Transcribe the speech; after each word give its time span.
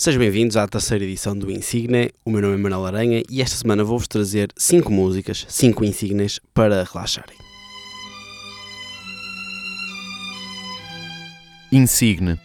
Sejam 0.00 0.18
bem-vindos 0.18 0.56
à 0.56 0.66
terceira 0.66 1.04
edição 1.04 1.36
do 1.36 1.50
Insigne. 1.50 2.10
O 2.24 2.30
meu 2.30 2.40
nome 2.40 2.54
é 2.54 2.56
Manuel 2.56 2.86
Aranha 2.86 3.22
e 3.28 3.42
esta 3.42 3.54
semana 3.54 3.84
vou-vos 3.84 4.08
trazer 4.08 4.50
5 4.56 4.90
músicas, 4.90 5.44
5 5.46 5.84
insígnias 5.84 6.40
para 6.54 6.82
relaxarem. 6.84 7.36
Insigne, 11.70 12.40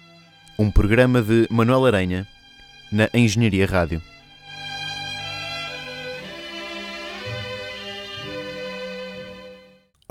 um 0.60 0.70
programa 0.70 1.22
de 1.22 1.48
Manuel 1.50 1.86
Aranha 1.86 2.28
na 2.92 3.10
Engenharia 3.14 3.66
Rádio. 3.66 4.02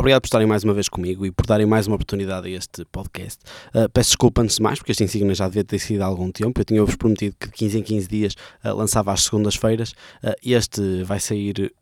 Obrigado 0.05 0.21
por 0.21 0.27
estarem 0.27 0.46
mais 0.46 0.62
uma 0.62 0.75
vez 0.75 0.86
comigo 0.86 1.25
e 1.25 1.32
por 1.32 1.46
darem 1.46 1.64
mais 1.64 1.87
uma 1.87 1.96
oportunidade 1.96 2.46
a 2.46 2.50
este 2.50 2.84
podcast. 2.93 3.41
Uh, 3.75 3.89
peço 3.89 4.11
desculpa 4.11 4.43
antes 4.43 4.57
de 4.57 4.62
mais, 4.62 4.79
porque 4.79 4.93
este 4.93 5.02
insígnia 5.02 5.34
já 5.34 5.48
devia 5.48 5.64
ter 5.64 5.79
sido 5.79 6.02
há 6.02 6.05
algum 6.05 6.30
tempo. 6.30 6.61
Eu 6.61 6.64
tinha-vos 6.66 6.95
prometido 6.95 7.34
que 7.41 7.46
de 7.46 7.52
15 7.55 7.79
em 7.79 7.82
15 7.82 8.06
dias 8.06 8.34
uh, 8.62 8.75
lançava 8.77 9.14
às 9.14 9.25
segundas-feiras. 9.25 9.93
Uh, 10.23 10.34
este 10.45 11.02
vai 11.05 11.19
sair 11.19 11.73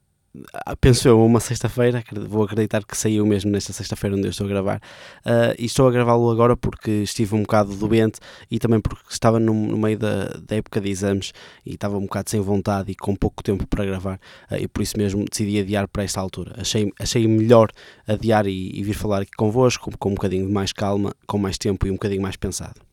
penso 0.80 1.08
eu, 1.08 1.24
uma 1.24 1.40
sexta-feira, 1.40 2.02
vou 2.28 2.44
acreditar 2.44 2.84
que 2.84 2.96
saiu 2.96 3.26
mesmo 3.26 3.50
nesta 3.50 3.72
sexta-feira 3.72 4.16
onde 4.16 4.26
eu 4.26 4.30
estou 4.30 4.46
a 4.46 4.48
gravar, 4.48 4.76
uh, 5.26 5.54
e 5.58 5.66
estou 5.66 5.86
a 5.86 5.90
gravá-lo 5.90 6.30
agora 6.30 6.56
porque 6.56 6.90
estive 6.90 7.34
um 7.34 7.42
bocado 7.42 7.74
doente 7.76 8.18
e 8.50 8.58
também 8.58 8.80
porque 8.80 9.04
estava 9.10 9.38
no, 9.38 9.52
no 9.52 9.76
meio 9.76 9.98
da, 9.98 10.24
da, 10.46 10.56
época 10.56 10.80
de 10.80 10.90
exames 10.90 11.32
e 11.66 11.74
estava 11.74 11.96
um 11.98 12.02
bocado 12.02 12.30
sem 12.30 12.40
vontade 12.40 12.92
e 12.92 12.94
com 12.94 13.14
pouco 13.14 13.42
tempo 13.42 13.66
para 13.66 13.84
gravar, 13.84 14.18
uh, 14.50 14.56
e 14.56 14.66
por 14.66 14.82
isso 14.82 14.96
mesmo 14.96 15.24
decidi 15.30 15.60
adiar 15.60 15.86
para 15.88 16.02
esta 16.02 16.20
altura. 16.20 16.54
Achei, 16.58 16.90
achei 16.98 17.26
melhor 17.28 17.70
adiar 18.06 18.46
e, 18.46 18.70
e 18.78 18.82
vir 18.82 18.94
falar 18.94 19.22
aqui 19.22 19.32
convosco 19.36 19.90
com 19.98 20.10
um 20.10 20.14
bocadinho 20.14 20.46
de 20.46 20.52
mais 20.52 20.72
calma, 20.72 21.14
com 21.26 21.38
mais 21.38 21.58
tempo 21.58 21.86
e 21.86 21.90
um 21.90 21.94
bocadinho 21.94 22.22
mais 22.22 22.36
pensado. 22.36 22.91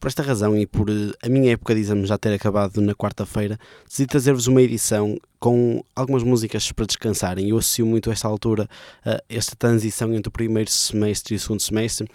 Por 0.00 0.08
esta 0.08 0.22
razão 0.22 0.56
e 0.56 0.66
por 0.66 0.88
eh, 0.88 1.12
a 1.22 1.28
minha 1.28 1.52
época 1.52 1.74
de 1.74 1.82
exame 1.82 2.06
já 2.06 2.16
ter 2.16 2.32
acabado 2.32 2.80
na 2.80 2.94
quarta-feira, 2.94 3.58
decidi 3.86 4.06
trazer-vos 4.06 4.46
uma 4.46 4.62
edição 4.62 5.18
com 5.38 5.84
algumas 5.94 6.22
músicas 6.22 6.72
para 6.72 6.86
descansarem. 6.86 7.50
Eu 7.50 7.58
associo 7.58 7.84
muito 7.84 8.08
a 8.08 8.14
esta 8.14 8.26
altura 8.26 8.64
uh, 9.04 9.22
esta 9.28 9.54
transição 9.54 10.14
entre 10.14 10.30
o 10.30 10.32
primeiro 10.32 10.70
semestre 10.70 11.34
e 11.34 11.36
o 11.36 11.40
segundo 11.40 11.60
semestre. 11.60 12.08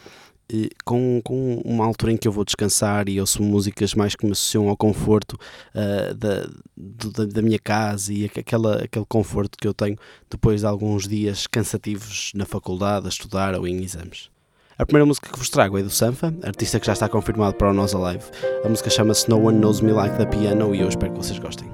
Uh, 0.51 0.67
com, 0.83 1.21
com 1.23 1.61
uma 1.63 1.85
altura 1.85 2.11
em 2.11 2.17
que 2.17 2.27
eu 2.27 2.31
vou 2.31 2.43
descansar 2.43 3.07
e 3.07 3.19
ouço 3.19 3.43
músicas 3.43 3.93
mais 3.93 4.15
que 4.15 4.25
me 4.25 4.31
associam 4.31 4.67
ao 4.67 4.75
conforto 4.75 5.33
uh, 5.33 6.13
da, 6.15 6.49
da, 6.75 7.25
da, 7.25 7.41
minha 7.43 7.59
casa 7.59 8.11
e 8.11 8.25
aquela, 8.25 8.83
aquele 8.83 9.05
conforto 9.05 9.59
que 9.59 9.67
eu 9.67 9.75
tenho 9.75 9.95
depois 10.27 10.61
de 10.61 10.67
alguns 10.67 11.07
dias 11.07 11.45
cansativos 11.45 12.31
na 12.33 12.45
faculdade, 12.45 13.05
a 13.05 13.09
estudar 13.09 13.53
ou 13.53 13.67
em 13.67 13.83
exames. 13.83 14.33
A 14.77 14.85
primeira 14.85 15.05
música 15.05 15.29
que 15.31 15.39
vos 15.39 15.49
trago 15.49 15.77
é 15.77 15.83
do 15.83 15.89
Sanfa, 15.89 16.33
artista 16.43 16.81
que 16.81 16.85
já 16.85 16.91
está 16.91 17.07
confirmado 17.07 17.55
para 17.55 17.69
o 17.69 17.73
Nós 17.73 17.95
Alive. 17.95 18.25
A 18.63 18.67
música 18.67 18.89
chama-se 18.89 19.29
No 19.29 19.39
One 19.39 19.57
Knows 19.57 19.79
Me 19.79 19.93
Like 19.93 20.17
the 20.17 20.25
Piano 20.25 20.75
e 20.75 20.81
eu 20.81 20.89
espero 20.89 21.13
que 21.13 21.19
vocês 21.19 21.39
gostem. 21.39 21.71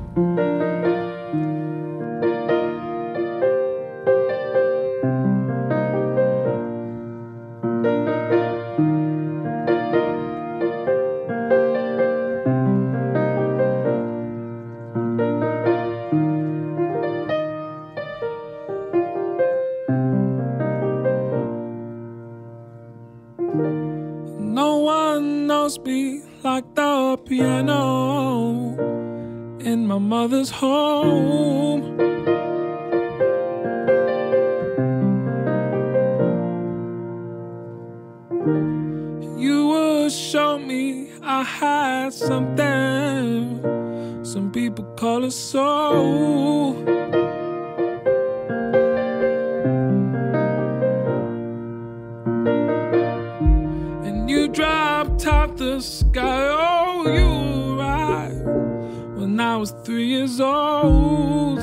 Old. 60.39 61.57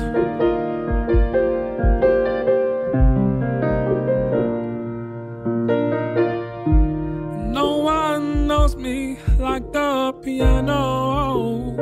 No 7.53 7.77
one 7.77 8.47
knows 8.47 8.75
me 8.75 9.17
like 9.37 9.71
the 9.71 10.13
piano 10.21 11.73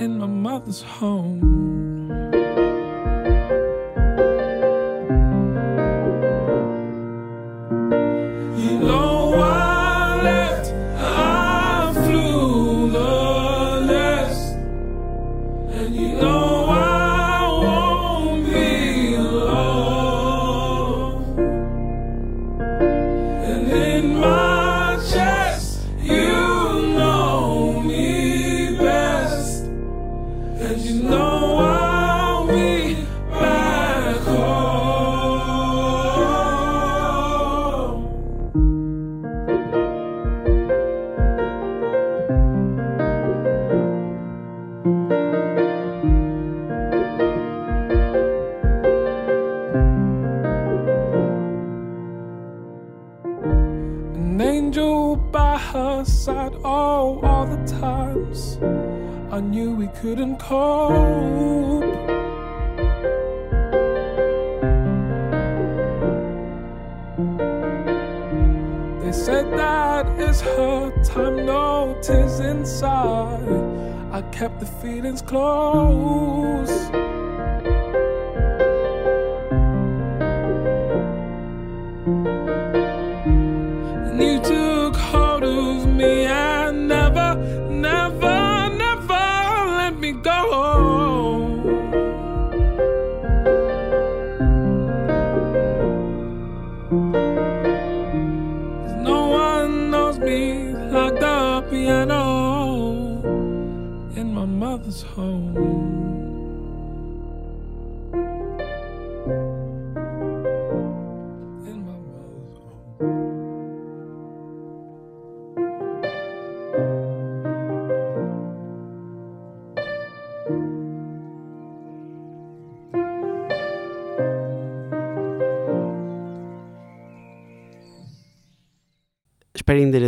in 0.00 0.18
my 0.18 0.26
mother's 0.26 0.82
home. 0.82 1.35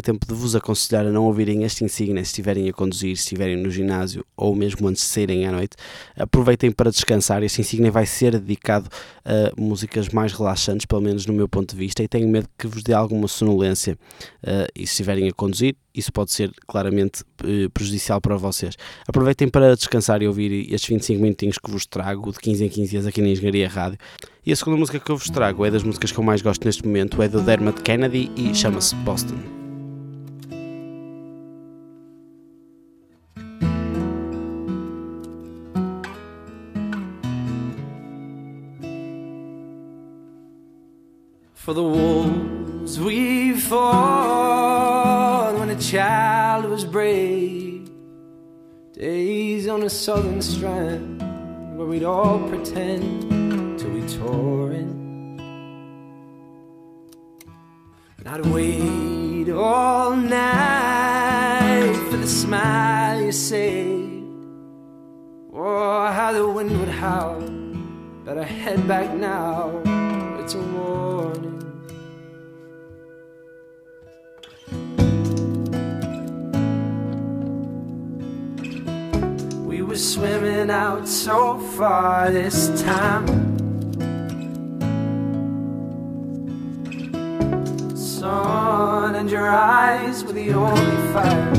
Tempo 0.09 0.27
de 0.27 0.33
vos 0.33 0.57
aconselhar 0.57 1.07
a 1.07 1.11
não 1.11 1.27
ouvirem 1.27 1.65
este 1.65 1.85
insígnia 1.85 2.25
se 2.25 2.31
estiverem 2.31 2.67
a 2.67 2.73
conduzir, 2.73 3.15
se 3.15 3.25
estiverem 3.25 3.59
no 3.59 3.71
ginásio 3.71 4.25
ou 4.35 4.55
mesmo 4.55 4.89
antes 4.89 5.03
de 5.03 5.09
saírem 5.09 5.47
à 5.47 5.53
noite. 5.53 5.77
Aproveitem 6.17 6.71
para 6.71 6.91
descansar. 6.91 7.43
Este 7.43 7.61
insígnia 7.61 7.91
vai 7.91 8.07
ser 8.07 8.39
dedicado 8.39 8.89
a 9.23 9.53
músicas 9.61 10.09
mais 10.09 10.33
relaxantes, 10.33 10.87
pelo 10.87 11.03
menos 11.03 11.27
no 11.27 11.35
meu 11.35 11.47
ponto 11.47 11.75
de 11.75 11.77
vista, 11.77 12.03
e 12.03 12.09
tenho 12.09 12.27
medo 12.27 12.49
que 12.57 12.67
vos 12.67 12.83
dê 12.83 12.95
alguma 12.95 13.29
sonolência 13.29 13.99
uh, 14.45 14.67
e 14.75 14.87
se 14.87 14.93
estiverem 14.93 15.29
a 15.29 15.33
conduzir, 15.33 15.77
isso 15.95 16.11
pode 16.11 16.33
ser 16.33 16.51
claramente 16.67 17.23
uh, 17.45 17.69
prejudicial 17.71 18.19
para 18.19 18.37
vocês. 18.37 18.77
Aproveitem 19.07 19.47
para 19.47 19.77
descansar 19.77 20.23
e 20.23 20.27
ouvir 20.27 20.73
estes 20.73 20.89
25 20.89 21.21
minutinhos 21.21 21.59
que 21.59 21.71
vos 21.71 21.85
trago 21.85 22.33
de 22.33 22.39
15 22.39 22.65
em 22.65 22.69
15 22.71 22.91
dias 22.91 23.07
aqui 23.07 23.21
na 23.21 23.29
Engenharia 23.29 23.69
Rádio. 23.69 23.99
E 24.47 24.53
a 24.53 24.57
segunda 24.57 24.79
música 24.79 24.99
que 24.99 25.11
eu 25.11 25.19
vos 25.19 25.29
trago 25.29 25.67
é 25.67 25.71
das 25.71 25.83
músicas 25.83 26.11
que 26.11 26.19
eu 26.19 26.25
mais 26.25 26.41
gosto 26.41 26.65
neste 26.65 26.87
momento, 26.87 27.21
é 27.21 27.29
do 27.29 27.43
Dermot 27.43 27.83
Kennedy 27.83 28.31
e 28.35 28.55
chama-se 28.55 28.95
Boston. 28.95 29.58
For 41.69 41.75
the 41.75 41.83
wolves 41.83 42.99
we 42.99 43.53
fought 43.61 45.53
when 45.59 45.69
a 45.69 45.79
child 45.79 46.65
was 46.65 46.87
brave. 46.87 47.91
Days 48.95 49.69
on 49.69 49.83
a 49.83 49.91
southern 49.91 50.41
strand 50.41 51.21
where 51.77 51.87
we'd 51.87 52.05
all 52.05 52.39
pretend 52.49 53.79
touring. 53.79 55.39
And 58.17 58.27
I'd 58.27 58.47
wait 58.47 59.51
all 59.51 60.17
night 60.17 61.95
for 62.11 62.17
the 62.17 62.27
smile 62.27 63.21
you 63.21 63.33
saved. 63.33 64.25
Oh, 65.53 66.07
how 66.07 66.33
the 66.33 66.49
wind 66.49 66.81
would 66.81 66.89
howl. 66.89 67.43
Better 68.25 68.43
head 68.43 68.89
back 68.89 69.13
now. 69.13 69.83
It's 70.41 70.55
a 70.55 70.63
warning. 70.63 71.58
Swimming 79.99 80.71
out 80.71 81.09
so 81.09 81.59
far 81.59 82.31
this 82.31 82.69
time. 82.83 83.49
sun 88.29 89.15
and 89.15 89.31
your 89.31 89.49
eyes 89.49 90.25
were 90.25 90.33
the 90.33 90.53
only 90.53 90.97
fire. 91.13 91.53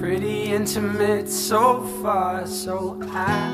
Pretty 0.00 0.44
intimate, 0.52 1.28
so 1.28 1.82
far, 2.02 2.46
so 2.46 3.00
high. 3.10 3.52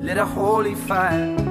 Lit 0.00 0.16
a 0.16 0.26
holy 0.26 0.74
fire. 0.74 1.49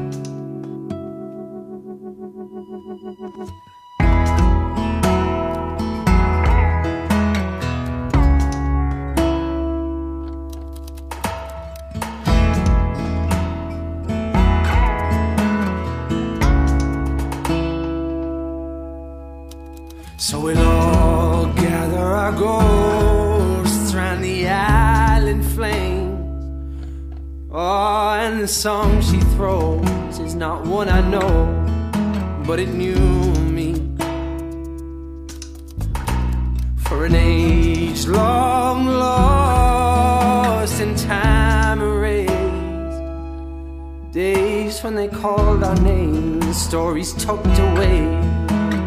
Stories 46.70 47.14
tucked 47.14 47.48
away. 47.48 47.98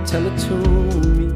Tell 0.06 0.24
it 0.24 0.38
to 0.46 0.54
me. 1.18 1.26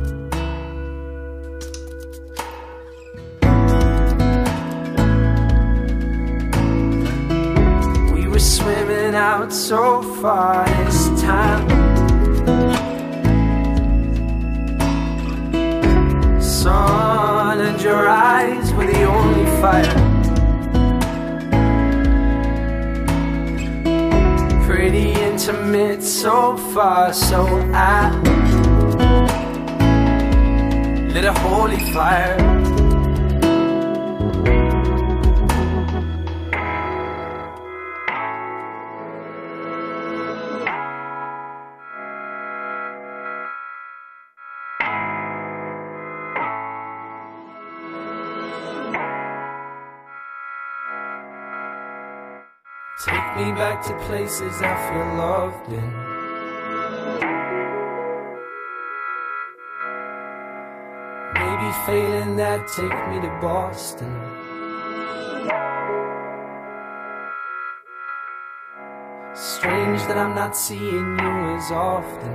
We 8.15 8.29
were 8.29 8.39
swimming 8.39 9.17
out 9.17 9.53
so 9.53 10.03
far 10.21 10.69
this 10.85 11.21
time. 11.21 11.69
Sun 16.41 17.61
and 17.61 17.83
your 17.83 18.09
eyes 18.09 18.73
were 18.75 18.87
the 18.87 19.03
only 19.03 19.47
fire. 19.61 20.06
Intimate 25.49 26.03
so 26.03 26.57
far, 26.75 27.13
so 27.13 27.47
I 27.73 28.11
lit 31.13 31.25
a 31.25 31.33
holy 31.35 31.79
fire. 31.93 32.56
Take 53.07 53.37
me 53.37 53.53
back 53.53 53.85
to 53.87 53.97
places 54.07 54.61
I 54.61 54.75
feel 54.91 55.09
loved 55.15 55.69
in. 55.69 55.93
Maybe 61.35 61.71
failing 61.87 62.35
that, 62.35 62.67
take 62.67 62.99
me 63.11 63.21
to 63.21 63.29
Boston. 63.41 64.13
Strange 69.37 70.01
that 70.09 70.19
I'm 70.19 70.35
not 70.35 70.57
seeing 70.57 71.17
you 71.21 71.57
as 71.57 71.71
often. 71.71 72.35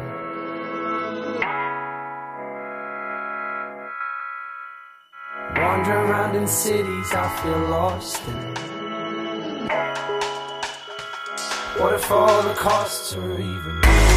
Wander 5.57 5.97
around 5.97 6.37
in 6.37 6.47
cities 6.47 7.11
I 7.11 7.27
feel 7.43 7.59
lost 7.67 8.25
in. 8.25 8.80
What 11.81 11.95
if 11.95 12.11
all 12.11 12.43
the 12.43 12.53
costs 12.53 13.15
are 13.15 13.39
even? 13.39 14.10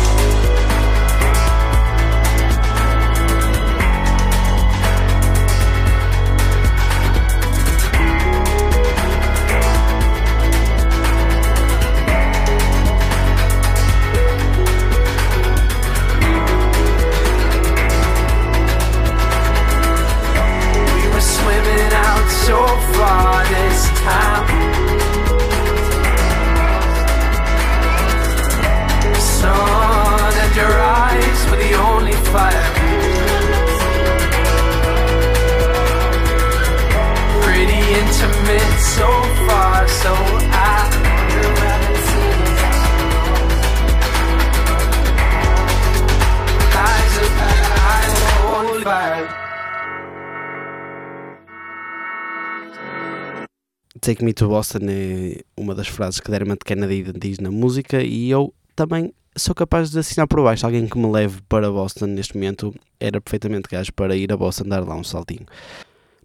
Take 54.04 54.22
Me 54.22 54.34
to 54.34 54.48
Boston 54.48 54.80
é 54.90 55.40
uma 55.56 55.74
das 55.74 55.88
frases 55.88 56.20
que 56.20 56.30
Dermot 56.30 56.58
Kennedy 56.62 57.10
diz 57.18 57.38
na 57.38 57.50
música 57.50 58.02
e 58.02 58.28
eu 58.28 58.52
também 58.76 59.14
sou 59.34 59.54
capaz 59.54 59.90
de 59.90 59.98
assinar 59.98 60.28
por 60.28 60.42
baixo. 60.42 60.66
Alguém 60.66 60.86
que 60.86 60.98
me 60.98 61.10
leve 61.10 61.40
para 61.48 61.70
Boston 61.70 62.08
neste 62.08 62.34
momento 62.34 62.74
era 63.00 63.18
perfeitamente 63.18 63.66
gajo 63.66 63.90
para 63.94 64.14
ir 64.14 64.30
a 64.30 64.36
Boston 64.36 64.64
dar 64.64 64.86
lá 64.86 64.94
um 64.94 65.02
saltinho. 65.02 65.46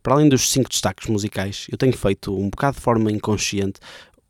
Para 0.04 0.16
além 0.16 0.28
dos 0.28 0.50
cinco 0.50 0.68
destaques 0.70 1.08
musicais, 1.08 1.68
eu 1.72 1.78
tenho 1.78 1.96
feito 1.96 2.38
um 2.38 2.50
bocado 2.50 2.76
de 2.76 2.82
forma 2.82 3.10
inconsciente 3.14 3.80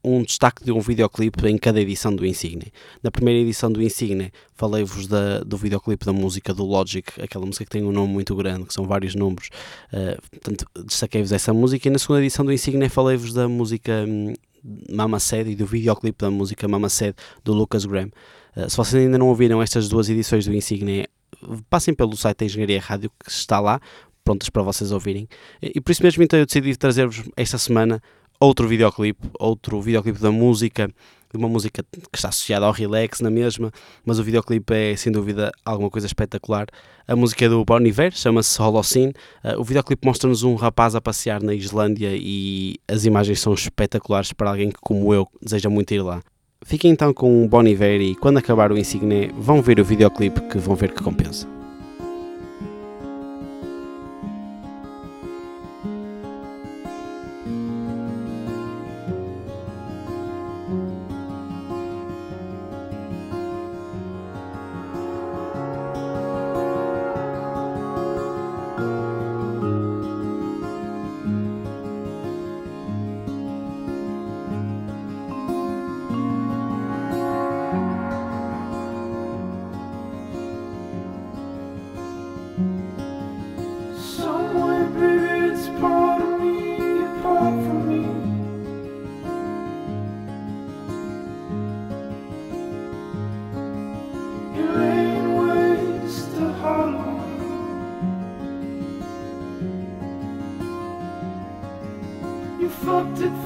um 0.03 0.23
destaque 0.23 0.63
de 0.63 0.71
um 0.71 0.79
videoclipe 0.79 1.45
em 1.47 1.57
cada 1.57 1.79
edição 1.81 2.15
do 2.15 2.25
Insigne. 2.25 2.71
Na 3.03 3.11
primeira 3.11 3.39
edição 3.39 3.71
do 3.71 3.81
Insigne 3.81 4.31
falei-vos 4.53 5.07
do 5.07 5.57
videoclipe 5.57 6.05
da 6.05 6.13
música 6.13 6.53
do 6.53 6.65
Logic, 6.65 7.21
aquela 7.21 7.45
música 7.45 7.65
que 7.65 7.71
tem 7.71 7.83
um 7.83 7.91
nome 7.91 8.13
muito 8.13 8.35
grande, 8.35 8.65
que 8.65 8.73
são 8.73 8.85
vários 8.85 9.15
números, 9.15 9.49
uh, 9.91 10.21
portanto 10.29 10.65
destaquei-vos 10.85 11.31
essa 11.31 11.53
música 11.53 11.87
e 11.87 11.91
na 11.91 11.99
segunda 11.99 12.21
edição 12.21 12.45
do 12.45 12.53
Insigne 12.53 12.87
falei-vos 12.87 13.33
da 13.33 13.47
música 13.47 14.05
hum, 14.07 14.33
Mama 14.89 15.19
Said 15.19 15.49
e 15.49 15.55
do 15.55 15.65
videoclipe 15.65 16.17
da 16.17 16.31
música 16.31 16.67
Mama 16.67 16.89
Said 16.89 17.15
do 17.43 17.53
Lucas 17.53 17.85
Graham. 17.85 18.09
Uh, 18.55 18.69
se 18.69 18.77
vocês 18.77 19.03
ainda 19.03 19.17
não 19.17 19.27
ouviram 19.27 19.61
estas 19.61 19.89
duas 19.89 20.09
edições 20.09 20.45
do 20.45 20.53
Insigne, 20.53 21.07
passem 21.69 21.93
pelo 21.93 22.15
site 22.15 22.39
da 22.39 22.45
Engenharia 22.45 22.79
Rádio 22.79 23.11
que 23.23 23.29
está 23.29 23.59
lá, 23.59 23.79
prontas 24.23 24.49
para 24.49 24.61
vocês 24.61 24.91
ouvirem. 24.91 25.27
E 25.61 25.81
por 25.81 25.91
isso 25.91 26.03
mesmo 26.03 26.23
então 26.23 26.39
eu 26.39 26.45
decidi 26.45 26.75
trazer-vos 26.75 27.23
esta 27.35 27.57
semana 27.57 28.01
outro 28.39 28.67
videoclipe, 28.67 29.29
outro 29.39 29.81
videoclipe 29.81 30.19
da 30.19 30.31
música, 30.31 30.89
uma 31.33 31.47
música 31.47 31.83
que 31.91 32.17
está 32.17 32.29
associada 32.29 32.65
ao 32.65 32.71
relax 32.71 33.19
na 33.19 33.29
mesma, 33.29 33.71
mas 34.05 34.17
o 34.17 34.23
videoclipe 34.23 34.73
é 34.73 34.95
sem 34.95 35.11
dúvida 35.11 35.51
alguma 35.63 35.89
coisa 35.89 36.07
espetacular. 36.07 36.65
A 37.07 37.15
música 37.15 37.45
é 37.45 37.49
do 37.49 37.63
Bon 37.63 37.79
Iver, 37.79 38.11
chama-se 38.11 38.59
Holocene. 38.61 39.13
Uh, 39.43 39.59
o 39.59 39.63
videoclipe 39.63 40.05
mostra-nos 40.05 40.43
um 40.43 40.55
rapaz 40.55 40.95
a 40.95 41.01
passear 41.01 41.43
na 41.43 41.53
Islândia 41.53 42.11
e 42.13 42.77
as 42.87 43.05
imagens 43.05 43.39
são 43.39 43.53
espetaculares 43.53 44.33
para 44.33 44.49
alguém 44.49 44.69
que, 44.69 44.79
como 44.81 45.13
eu, 45.13 45.27
deseja 45.41 45.69
muito 45.69 45.93
ir 45.93 46.01
lá. 46.01 46.21
Fiquem 46.65 46.91
então 46.91 47.13
com 47.13 47.45
o 47.45 47.47
Bon 47.47 47.63
Iver 47.63 48.01
e 48.01 48.15
quando 48.15 48.37
acabar 48.37 48.71
o 48.71 48.77
Insigne 48.77 49.31
vão 49.37 49.61
ver 49.61 49.79
o 49.79 49.85
videoclipe 49.85 50.41
que 50.41 50.57
vão 50.57 50.75
ver 50.75 50.93
que 50.93 51.03
compensa. 51.03 51.58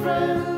Friend, 0.04 0.53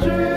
street. 0.00 0.29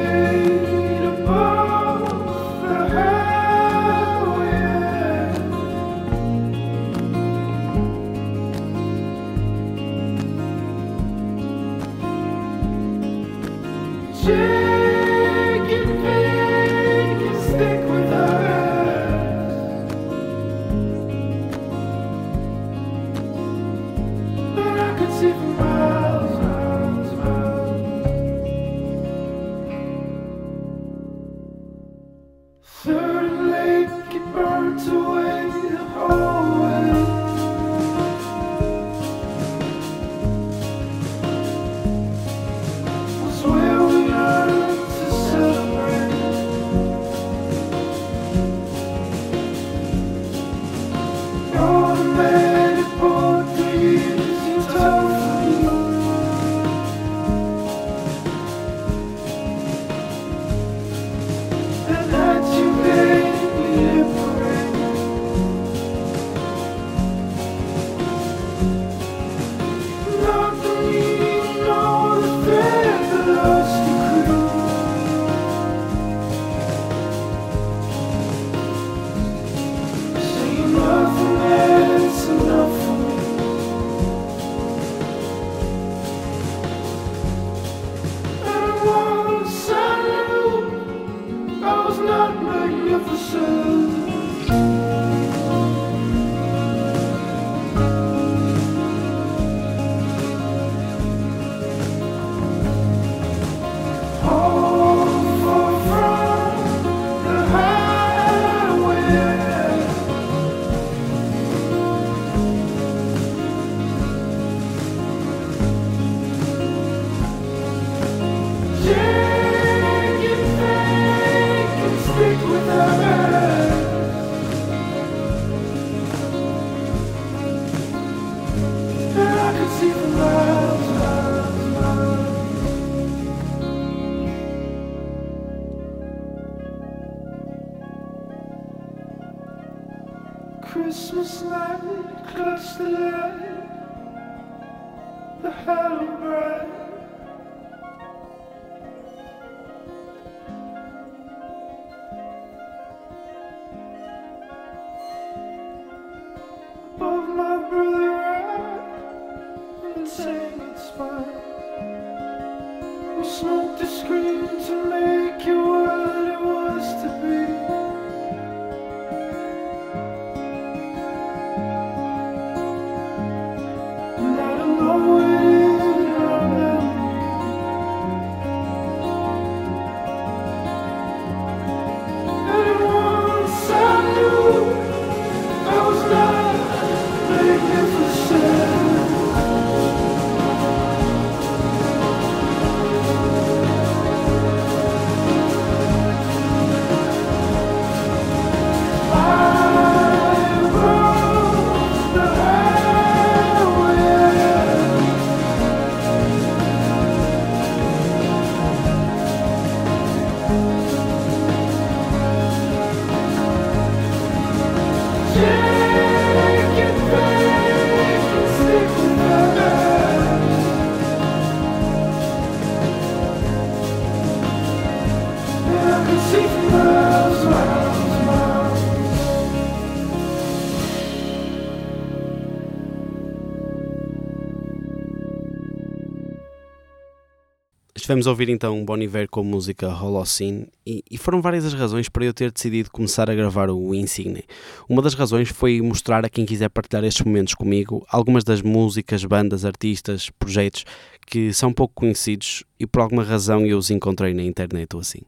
A 238.13 238.29
ouvir 238.29 238.47
então 238.47 238.85
Bon 238.85 238.95
Iver 238.97 239.27
com 239.27 239.39
a 239.39 239.43
música 239.43 239.89
Holocene 239.89 240.67
e, 240.85 241.03
e, 241.09 241.17
foram 241.17 241.41
várias 241.41 241.65
as 241.65 241.73
razões 241.73 242.07
para 242.07 242.23
eu 242.23 242.31
ter 242.31 242.51
decidido 242.51 242.91
começar 242.91 243.27
a 243.27 243.33
gravar 243.33 243.71
o 243.71 243.95
Insigne. 243.95 244.43
Uma 244.87 245.01
das 245.01 245.15
razões 245.15 245.49
foi 245.49 245.81
mostrar 245.81 246.23
a 246.23 246.29
quem 246.29 246.45
quiser 246.45 246.69
partilhar 246.69 247.03
estes 247.03 247.25
momentos 247.25 247.55
comigo 247.55 248.05
algumas 248.07 248.43
das 248.43 248.61
músicas, 248.61 249.25
bandas, 249.25 249.65
artistas, 249.65 250.29
projetos 250.29 250.85
que 251.25 251.51
são 251.53 251.73
pouco 251.73 251.95
conhecidos 251.95 252.63
e 252.79 252.85
por 252.85 253.01
alguma 253.01 253.23
razão 253.23 253.65
eu 253.65 253.79
os 253.79 253.89
encontrei 253.89 254.31
na 254.31 254.43
internet 254.43 254.93
ou 254.93 255.01
assim. 255.01 255.21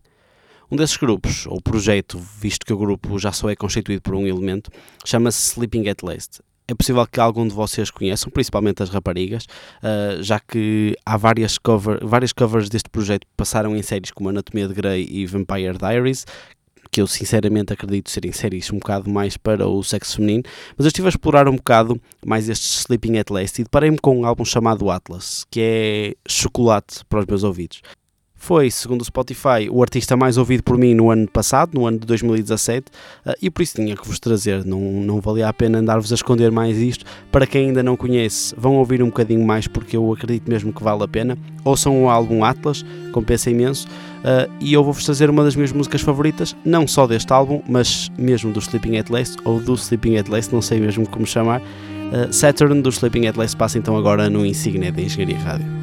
Um 0.71 0.75
desses 0.75 0.95
grupos, 0.95 1.47
ou 1.47 1.59
projeto, 1.59 2.19
visto 2.39 2.67
que 2.67 2.73
o 2.73 2.77
grupo 2.77 3.17
já 3.17 3.31
só 3.31 3.49
é 3.49 3.55
constituído 3.55 4.03
por 4.03 4.13
um 4.13 4.27
elemento, 4.27 4.69
chama-se 5.03 5.53
Sleeping 5.53 5.89
at 5.89 6.03
Last 6.03 6.39
é 6.67 6.73
possível 6.73 7.05
que 7.05 7.19
algum 7.19 7.47
de 7.47 7.53
vocês 7.53 7.91
conheçam, 7.91 8.31
principalmente 8.31 8.81
as 8.81 8.89
raparigas, 8.89 9.45
uh, 9.45 10.21
já 10.21 10.39
que 10.39 10.95
há 11.05 11.15
várias, 11.15 11.57
cover, 11.57 11.99
várias 12.03 12.33
covers 12.33 12.69
deste 12.69 12.89
projeto 12.89 13.21
que 13.21 13.33
passaram 13.37 13.75
em 13.75 13.81
séries 13.81 14.11
como 14.11 14.29
Anatomia 14.29 14.67
de 14.67 14.73
Grey 14.73 15.07
e 15.09 15.25
Vampire 15.25 15.77
Diaries, 15.77 16.25
que 16.91 17.01
eu 17.01 17.07
sinceramente 17.07 17.73
acredito 17.73 18.09
serem 18.09 18.31
séries 18.31 18.71
um 18.71 18.79
bocado 18.79 19.09
mais 19.09 19.37
para 19.37 19.67
o 19.67 19.83
sexo 19.83 20.15
feminino, 20.15 20.43
mas 20.77 20.85
eu 20.85 20.87
estive 20.87 21.07
a 21.07 21.09
explorar 21.09 21.47
um 21.47 21.55
bocado 21.55 21.99
mais 22.25 22.47
este 22.49 22.65
Sleeping 22.65 23.17
at 23.17 23.29
Last 23.29 23.59
e 23.59 23.63
deparei-me 23.63 23.97
com 23.97 24.19
um 24.19 24.25
álbum 24.25 24.45
chamado 24.45 24.89
Atlas, 24.89 25.45
que 25.51 25.59
é 25.61 26.13
chocolate 26.27 27.03
para 27.09 27.19
os 27.19 27.25
meus 27.25 27.43
ouvidos 27.43 27.81
foi, 28.45 28.69
segundo 28.69 29.01
o 29.01 29.05
Spotify, 29.05 29.67
o 29.71 29.81
artista 29.81 30.15
mais 30.15 30.37
ouvido 30.37 30.61
por 30.61 30.77
mim 30.77 30.93
no 30.93 31.09
ano 31.09 31.27
passado, 31.27 31.73
no 31.73 31.87
ano 31.87 31.97
de 31.97 32.05
2017, 32.05 32.85
eh, 33.25 33.35
e 33.41 33.49
por 33.49 33.63
isso 33.63 33.73
tinha 33.77 33.97
que 33.97 34.07
vos 34.07 34.19
trazer. 34.19 34.63
Não, 34.63 34.79
não 34.79 35.19
valia 35.19 35.49
a 35.49 35.53
pena 35.53 35.79
andar-vos 35.79 36.11
a 36.11 36.15
esconder 36.15 36.51
mais 36.51 36.77
isto. 36.77 37.03
Para 37.31 37.47
quem 37.47 37.69
ainda 37.69 37.81
não 37.81 37.97
conhece, 37.97 38.53
vão 38.55 38.75
ouvir 38.75 39.01
um 39.01 39.07
bocadinho 39.07 39.43
mais 39.43 39.67
porque 39.67 39.97
eu 39.97 40.13
acredito 40.13 40.47
mesmo 40.47 40.71
que 40.71 40.83
vale 40.83 41.03
a 41.03 41.07
pena. 41.07 41.35
Ouçam 41.63 42.03
o 42.03 42.07
álbum 42.07 42.43
Atlas, 42.43 42.85
compensa 43.11 43.49
imenso. 43.49 43.87
Uh, 43.87 44.51
e 44.59 44.73
eu 44.73 44.83
vou-vos 44.83 45.03
trazer 45.03 45.27
uma 45.27 45.43
das 45.43 45.55
minhas 45.55 45.71
músicas 45.71 46.01
favoritas, 46.01 46.55
não 46.63 46.87
só 46.87 47.07
deste 47.07 47.33
álbum, 47.33 47.63
mas 47.67 48.11
mesmo 48.15 48.53
do 48.53 48.59
Sleeping 48.59 48.97
at 48.97 49.09
Last, 49.09 49.37
ou 49.43 49.59
do 49.59 49.73
Sleeping 49.73 50.17
at 50.17 50.27
Last, 50.27 50.53
não 50.53 50.61
sei 50.61 50.79
mesmo 50.79 51.09
como 51.09 51.25
chamar. 51.25 51.61
Uh, 51.61 52.31
Saturn 52.31 52.83
do 52.83 52.89
Sleeping 52.89 53.25
at 53.25 53.37
Last 53.37 53.57
passa 53.57 53.79
então 53.79 53.97
agora 53.97 54.29
no 54.29 54.45
Insignia 54.45 54.91
da 54.91 55.01
Engenharia 55.01 55.39
Rádio. 55.39 55.74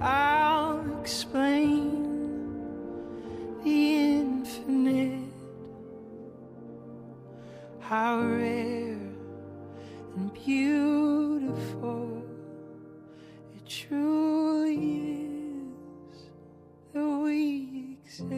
I'll 0.00 1.00
explain 1.00 2.06
the 3.62 3.94
infinite, 4.18 5.30
how 7.80 8.20
rare 8.20 8.96
and 10.16 10.32
beautiful 10.32 12.22
it 13.54 13.66
truly 13.68 14.76
is 15.36 16.30
that 16.94 17.04
we 17.04 17.98
exist. 18.02 18.30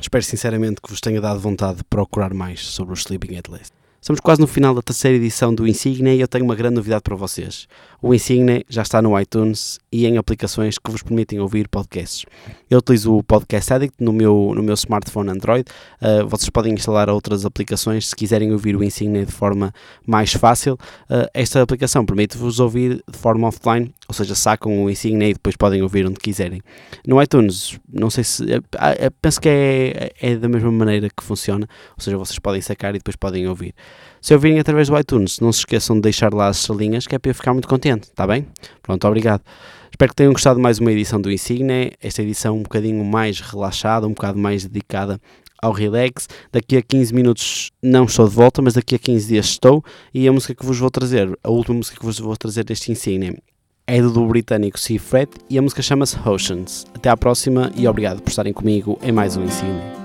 Espero 0.00 0.22
sinceramente 0.24 0.80
que 0.80 0.90
vos 0.90 1.00
tenha 1.00 1.20
dado 1.20 1.38
vontade 1.38 1.78
de 1.78 1.84
procurar 1.84 2.34
mais 2.34 2.66
sobre 2.66 2.94
o 2.94 2.96
Sleeping 2.96 3.36
at 3.36 3.48
Last. 3.48 3.79
Estamos 4.00 4.18
quase 4.18 4.40
no 4.40 4.46
final 4.46 4.74
da 4.74 4.80
terceira 4.80 5.14
edição 5.18 5.54
do 5.54 5.68
Insigne 5.68 6.16
e 6.16 6.20
eu 6.22 6.26
tenho 6.26 6.42
uma 6.42 6.54
grande 6.54 6.76
novidade 6.76 7.02
para 7.02 7.14
vocês. 7.14 7.68
O 8.00 8.14
Insigne 8.14 8.64
já 8.66 8.80
está 8.80 9.02
no 9.02 9.18
iTunes 9.20 9.78
e 9.92 10.06
em 10.06 10.16
aplicações 10.16 10.78
que 10.78 10.90
vos 10.90 11.02
permitem 11.02 11.38
ouvir 11.38 11.68
podcasts. 11.68 12.24
Eu 12.70 12.78
utilizo 12.78 13.14
o 13.14 13.22
Podcast 13.22 13.74
Addict 13.74 14.02
no 14.02 14.10
meu, 14.10 14.52
no 14.56 14.62
meu 14.62 14.72
smartphone 14.72 15.28
Android. 15.28 15.66
Uh, 16.00 16.26
vocês 16.26 16.48
podem 16.48 16.72
instalar 16.72 17.10
outras 17.10 17.44
aplicações 17.44 18.08
se 18.08 18.16
quiserem 18.16 18.52
ouvir 18.52 18.74
o 18.74 18.82
Insigne 18.82 19.26
de 19.26 19.32
forma 19.32 19.70
mais 20.06 20.32
fácil. 20.32 20.78
Uh, 21.02 21.28
esta 21.34 21.60
aplicação 21.60 22.06
permite-vos 22.06 22.58
ouvir 22.58 23.04
de 23.06 23.18
forma 23.18 23.48
offline, 23.48 23.94
ou 24.08 24.14
seja, 24.14 24.34
sacam 24.34 24.82
o 24.82 24.88
Insigne 24.88 25.28
e 25.28 25.32
depois 25.34 25.56
podem 25.56 25.82
ouvir 25.82 26.06
onde 26.06 26.18
quiserem. 26.18 26.62
No 27.06 27.22
iTunes, 27.22 27.78
não 27.86 28.08
sei 28.08 28.24
se. 28.24 28.44
Uh, 28.44 29.10
penso 29.20 29.38
que 29.38 29.48
é, 29.50 30.12
é 30.22 30.36
da 30.36 30.48
mesma 30.48 30.72
maneira 30.72 31.10
que 31.10 31.22
funciona, 31.22 31.68
ou 31.98 32.02
seja, 32.02 32.16
vocês 32.16 32.38
podem 32.38 32.62
sacar 32.62 32.94
e 32.94 32.98
depois 32.98 33.16
podem 33.16 33.46
ouvir. 33.46 33.74
Se 34.20 34.34
ouvirem 34.34 34.58
através 34.58 34.88
do 34.88 34.98
iTunes, 34.98 35.40
não 35.40 35.50
se 35.50 35.60
esqueçam 35.60 35.96
de 35.96 36.02
deixar 36.02 36.34
lá 36.34 36.48
as 36.48 36.60
estrelinhas, 36.60 37.06
que 37.06 37.14
é 37.14 37.18
para 37.18 37.30
eu 37.30 37.34
ficar 37.34 37.52
muito 37.52 37.68
contente, 37.68 38.04
está 38.04 38.26
bem? 38.26 38.46
Pronto, 38.82 39.06
obrigado. 39.06 39.42
Espero 39.90 40.10
que 40.10 40.16
tenham 40.16 40.32
gostado 40.32 40.60
mais 40.60 40.78
uma 40.78 40.92
edição 40.92 41.20
do 41.20 41.30
Insigne, 41.30 41.92
esta 42.02 42.22
edição 42.22 42.56
um 42.56 42.62
bocadinho 42.62 43.04
mais 43.04 43.40
relaxada, 43.40 44.06
um 44.06 44.14
bocado 44.14 44.38
mais 44.38 44.64
dedicada 44.64 45.20
ao 45.60 45.72
relax. 45.72 46.28
Daqui 46.52 46.76
a 46.76 46.82
15 46.82 47.14
minutos 47.14 47.70
não 47.82 48.04
estou 48.04 48.28
de 48.28 48.34
volta, 48.34 48.62
mas 48.62 48.74
daqui 48.74 48.94
a 48.94 48.98
15 48.98 49.28
dias 49.28 49.46
estou. 49.46 49.84
E 50.12 50.26
a 50.26 50.32
música 50.32 50.54
que 50.54 50.64
vos 50.64 50.78
vou 50.78 50.90
trazer, 50.90 51.38
a 51.42 51.50
última 51.50 51.76
música 51.76 51.98
que 51.98 52.04
vos 52.04 52.18
vou 52.18 52.36
trazer 52.36 52.64
deste 52.64 52.90
Insigne, 52.90 53.38
é 53.86 54.00
do 54.00 54.26
britânico 54.26 54.78
Seafred 54.78 55.30
e 55.48 55.58
a 55.58 55.62
música 55.62 55.82
chama-se 55.82 56.16
Oceans. 56.26 56.86
Até 56.94 57.08
à 57.08 57.16
próxima 57.16 57.72
e 57.76 57.88
obrigado 57.88 58.22
por 58.22 58.30
estarem 58.30 58.52
comigo 58.52 58.98
em 59.02 59.12
mais 59.12 59.36
um 59.36 59.44
Insigne. 59.44 59.99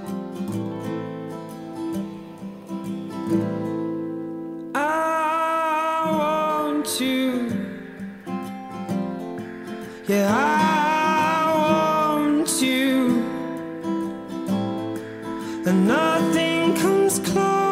Yeah, 10.08 10.32
I 10.32 11.52
want 11.58 12.48
to. 12.60 13.24
And 15.66 15.88
nothing 15.88 16.76
comes 16.76 17.18
close 17.18 17.65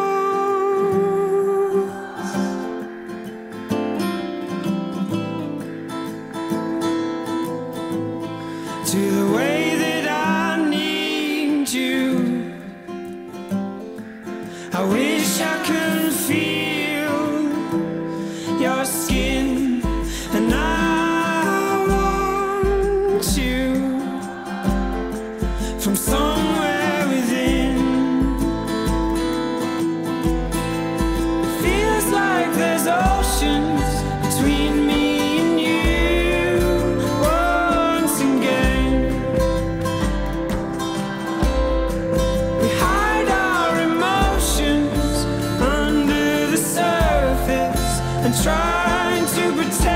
trying 48.42 49.26
to 49.28 49.54
pretend. 49.56 49.94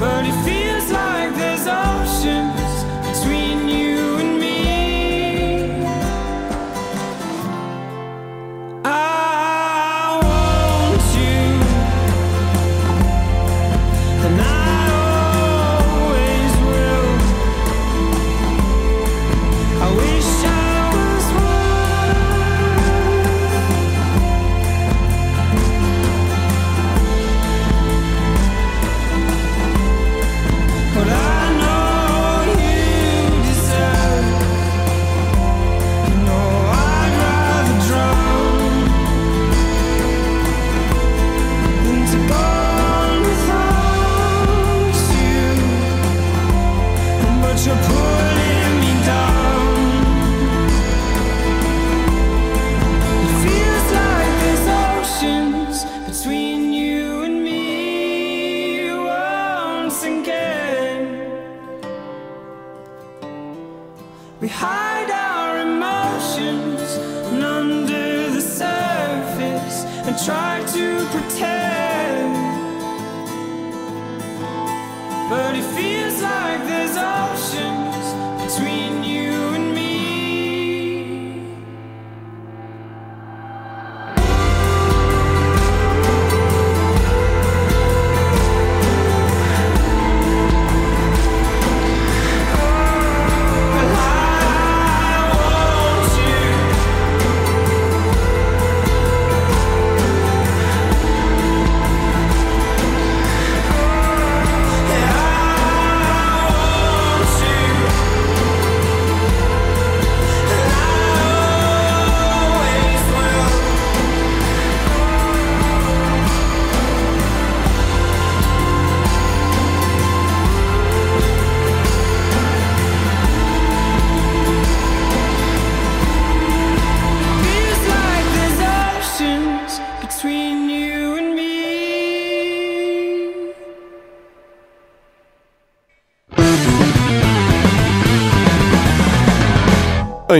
But 0.00 0.24
it 0.24 0.34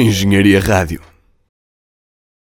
Engenharia 0.01 0.61
Rádio. 0.61 1.10